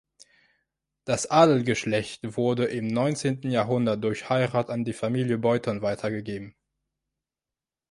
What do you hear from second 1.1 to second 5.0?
Adelsgeschlecht wurde im neunzehnten Jahrhundert durch Heirat an die